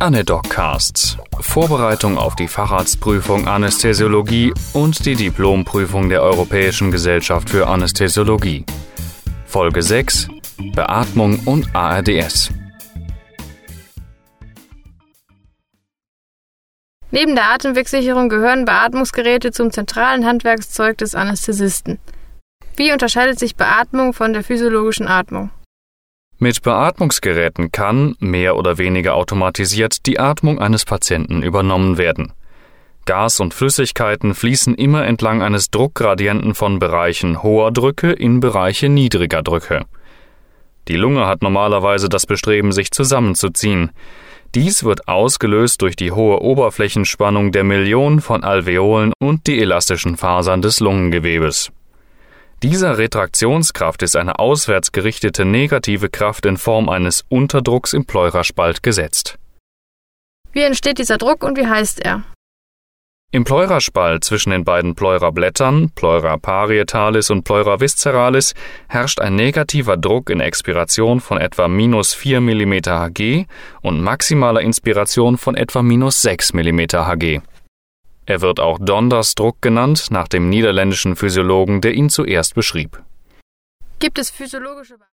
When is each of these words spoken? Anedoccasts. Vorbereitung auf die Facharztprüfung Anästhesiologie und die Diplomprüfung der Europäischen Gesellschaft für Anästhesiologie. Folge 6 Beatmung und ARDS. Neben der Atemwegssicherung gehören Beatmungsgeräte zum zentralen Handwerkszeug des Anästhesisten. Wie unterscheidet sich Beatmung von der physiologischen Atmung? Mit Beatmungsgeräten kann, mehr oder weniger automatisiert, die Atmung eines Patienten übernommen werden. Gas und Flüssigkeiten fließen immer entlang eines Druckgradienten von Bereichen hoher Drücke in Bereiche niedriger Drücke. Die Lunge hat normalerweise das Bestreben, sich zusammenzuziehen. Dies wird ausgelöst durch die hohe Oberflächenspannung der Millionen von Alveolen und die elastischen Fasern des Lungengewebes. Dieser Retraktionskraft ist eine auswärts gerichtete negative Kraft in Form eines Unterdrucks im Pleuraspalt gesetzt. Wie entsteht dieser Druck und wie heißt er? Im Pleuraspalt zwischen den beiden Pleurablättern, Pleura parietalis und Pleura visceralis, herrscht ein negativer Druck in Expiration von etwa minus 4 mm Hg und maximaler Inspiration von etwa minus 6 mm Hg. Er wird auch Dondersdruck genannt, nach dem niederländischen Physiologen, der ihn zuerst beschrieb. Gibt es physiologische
Anedoccasts. 0.00 1.18
Vorbereitung 1.40 2.18
auf 2.18 2.36
die 2.36 2.46
Facharztprüfung 2.46 3.48
Anästhesiologie 3.48 4.54
und 4.72 5.04
die 5.04 5.16
Diplomprüfung 5.16 6.08
der 6.08 6.22
Europäischen 6.22 6.92
Gesellschaft 6.92 7.50
für 7.50 7.66
Anästhesiologie. 7.66 8.64
Folge 9.44 9.82
6 9.82 10.28
Beatmung 10.72 11.40
und 11.46 11.74
ARDS. 11.74 12.50
Neben 17.10 17.34
der 17.34 17.50
Atemwegssicherung 17.50 18.28
gehören 18.28 18.66
Beatmungsgeräte 18.66 19.50
zum 19.50 19.72
zentralen 19.72 20.24
Handwerkszeug 20.24 20.96
des 20.98 21.16
Anästhesisten. 21.16 21.98
Wie 22.76 22.92
unterscheidet 22.92 23.40
sich 23.40 23.56
Beatmung 23.56 24.12
von 24.12 24.32
der 24.32 24.44
physiologischen 24.44 25.08
Atmung? 25.08 25.50
Mit 26.40 26.62
Beatmungsgeräten 26.62 27.72
kann, 27.72 28.14
mehr 28.20 28.56
oder 28.56 28.78
weniger 28.78 29.16
automatisiert, 29.16 30.06
die 30.06 30.20
Atmung 30.20 30.60
eines 30.60 30.84
Patienten 30.84 31.42
übernommen 31.42 31.98
werden. 31.98 32.32
Gas 33.06 33.40
und 33.40 33.54
Flüssigkeiten 33.54 34.34
fließen 34.34 34.76
immer 34.76 35.04
entlang 35.04 35.42
eines 35.42 35.70
Druckgradienten 35.70 36.54
von 36.54 36.78
Bereichen 36.78 37.42
hoher 37.42 37.72
Drücke 37.72 38.12
in 38.12 38.38
Bereiche 38.38 38.88
niedriger 38.88 39.42
Drücke. 39.42 39.86
Die 40.86 40.96
Lunge 40.96 41.26
hat 41.26 41.42
normalerweise 41.42 42.08
das 42.08 42.24
Bestreben, 42.24 42.70
sich 42.70 42.92
zusammenzuziehen. 42.92 43.90
Dies 44.54 44.84
wird 44.84 45.08
ausgelöst 45.08 45.82
durch 45.82 45.96
die 45.96 46.12
hohe 46.12 46.40
Oberflächenspannung 46.40 47.50
der 47.50 47.64
Millionen 47.64 48.20
von 48.20 48.44
Alveolen 48.44 49.12
und 49.18 49.48
die 49.48 49.60
elastischen 49.60 50.16
Fasern 50.16 50.62
des 50.62 50.78
Lungengewebes. 50.78 51.72
Dieser 52.64 52.98
Retraktionskraft 52.98 54.02
ist 54.02 54.16
eine 54.16 54.40
auswärts 54.40 54.90
gerichtete 54.90 55.44
negative 55.44 56.08
Kraft 56.08 56.44
in 56.44 56.56
Form 56.56 56.88
eines 56.88 57.24
Unterdrucks 57.28 57.92
im 57.92 58.04
Pleuraspalt 58.04 58.82
gesetzt. 58.82 59.38
Wie 60.50 60.62
entsteht 60.62 60.98
dieser 60.98 61.18
Druck 61.18 61.44
und 61.44 61.56
wie 61.56 61.68
heißt 61.68 62.00
er? 62.00 62.24
Im 63.30 63.44
Pleuraspalt 63.44 64.24
zwischen 64.24 64.50
den 64.50 64.64
beiden 64.64 64.96
Pleurablättern, 64.96 65.92
Pleura 65.94 66.36
parietalis 66.36 67.30
und 67.30 67.44
Pleura 67.44 67.78
visceralis, 67.78 68.54
herrscht 68.88 69.20
ein 69.20 69.36
negativer 69.36 69.96
Druck 69.96 70.28
in 70.28 70.40
Expiration 70.40 71.20
von 71.20 71.38
etwa 71.38 71.68
minus 71.68 72.12
4 72.12 72.40
mm 72.40 72.72
Hg 72.86 73.46
und 73.82 74.00
maximaler 74.00 74.62
Inspiration 74.62 75.38
von 75.38 75.54
etwa 75.54 75.82
minus 75.82 76.22
6 76.22 76.54
mm 76.54 76.80
Hg. 76.94 77.40
Er 78.28 78.42
wird 78.42 78.60
auch 78.60 78.78
Dondersdruck 78.78 79.62
genannt, 79.62 80.08
nach 80.10 80.28
dem 80.28 80.50
niederländischen 80.50 81.16
Physiologen, 81.16 81.80
der 81.80 81.94
ihn 81.94 82.10
zuerst 82.10 82.54
beschrieb. 82.54 83.02
Gibt 84.00 84.18
es 84.18 84.28
physiologische 84.28 84.98